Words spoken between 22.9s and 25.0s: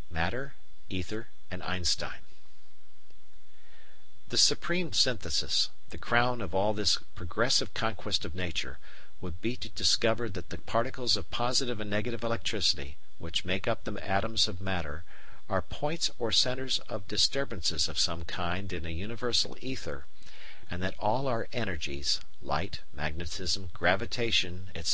magnetism, gravitation, etc.)